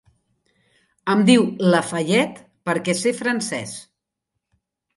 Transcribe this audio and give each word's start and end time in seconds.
Em 1.15 1.21
diu 1.27 1.45
Lafayette, 1.75 2.43
perquè 2.71 2.99
sé 3.03 3.15
francès. 3.21 3.79